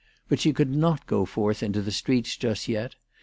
But 0.29 0.39
she 0.39 0.51
could 0.51 0.71
not 0.75 1.05
go 1.05 1.25
forth 1.25 1.61
into 1.61 1.79
the 1.79 1.91
streets 1.91 2.35
just 2.35 2.67
yet. 2.67 2.95